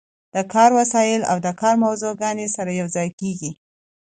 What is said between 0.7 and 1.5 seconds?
وسایل او د